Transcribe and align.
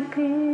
करके 0.00 0.49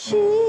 去 0.00 0.47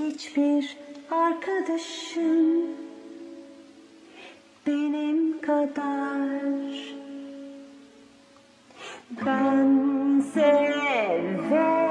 Hiçbir 0.00 0.76
arkadaşım 1.10 2.66
benim 4.66 5.40
kadar. 5.40 6.94
Ben 9.26 10.20
sevemem 10.34 11.89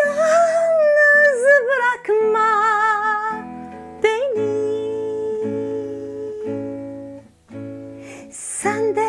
yalnız 0.06 1.42
bırakma 1.68 2.50
beni. 4.04 4.56
Sen 8.32 8.96
de 8.96 9.05